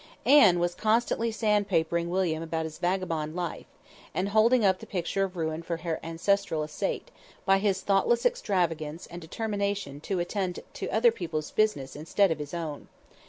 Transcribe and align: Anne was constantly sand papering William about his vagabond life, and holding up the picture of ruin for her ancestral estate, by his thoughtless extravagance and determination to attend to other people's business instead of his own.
Anne 0.25 0.57
was 0.57 0.73
constantly 0.73 1.31
sand 1.31 1.67
papering 1.67 2.09
William 2.09 2.41
about 2.41 2.63
his 2.63 2.79
vagabond 2.79 3.35
life, 3.35 3.67
and 4.15 4.29
holding 4.29 4.65
up 4.65 4.79
the 4.79 4.87
picture 4.87 5.23
of 5.25 5.37
ruin 5.37 5.61
for 5.61 5.77
her 5.77 5.99
ancestral 6.01 6.63
estate, 6.63 7.11
by 7.45 7.59
his 7.59 7.81
thoughtless 7.81 8.25
extravagance 8.25 9.05
and 9.11 9.21
determination 9.21 9.99
to 9.99 10.17
attend 10.17 10.61
to 10.73 10.89
other 10.89 11.11
people's 11.11 11.51
business 11.51 11.95
instead 11.95 12.31
of 12.31 12.39
his 12.39 12.51
own. 12.51 12.87